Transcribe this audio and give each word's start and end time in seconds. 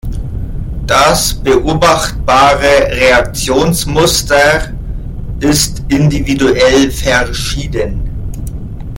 Das 0.87 1.31
beobachtbare 1.31 2.89
Reaktionsmuster 2.89 4.73
ist 5.41 5.83
individuell 5.89 6.89
verschieden. 6.89 8.01